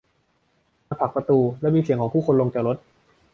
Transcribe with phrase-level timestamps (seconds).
[0.87, 2.77] มันผลักประตู และมีเสียงของผู้คนลงจากรถ